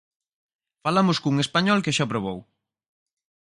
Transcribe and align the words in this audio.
Falamos 0.83 1.17
cun 1.23 1.35
español 1.45 1.79
que 1.83 1.95
xa 1.97 2.03
a 2.07 2.11
probou. 2.13 2.39